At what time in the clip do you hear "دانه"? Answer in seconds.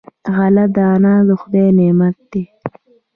0.75-1.13